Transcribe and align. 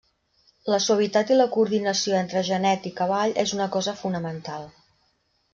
La 0.73 0.79
suavitat 0.85 1.33
i 1.35 1.37
la 1.37 1.45
coordinació 1.57 2.17
entre 2.21 2.43
genet 2.49 2.89
i 2.91 2.95
cavall 3.03 3.37
és 3.47 3.55
una 3.59 3.71
cosa 3.77 3.97
fonamental. 4.03 4.71